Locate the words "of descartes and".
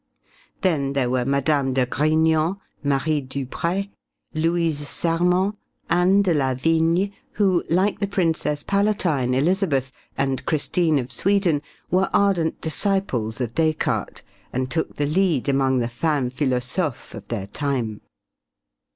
13.39-14.71